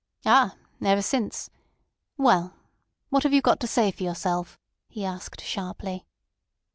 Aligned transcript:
"Ah! 0.25 0.55
ever 0.83 1.03
since. 1.03 1.51
Well! 2.17 2.55
What 3.09 3.21
have 3.21 3.33
you 3.33 3.41
got 3.43 3.59
to 3.59 3.67
say 3.67 3.91
for 3.91 4.01
yourself?" 4.01 4.57
he 4.89 5.05
asked 5.05 5.41
sharply. 5.43 6.07